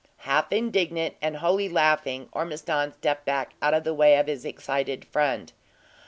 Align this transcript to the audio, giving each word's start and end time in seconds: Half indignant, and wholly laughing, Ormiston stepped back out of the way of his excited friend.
Half 0.25 0.51
indignant, 0.51 1.13
and 1.21 1.37
wholly 1.37 1.69
laughing, 1.69 2.27
Ormiston 2.31 2.91
stepped 2.91 3.23
back 3.25 3.53
out 3.61 3.75
of 3.75 3.83
the 3.83 3.93
way 3.93 4.17
of 4.17 4.25
his 4.25 4.45
excited 4.45 5.05
friend. 5.05 5.53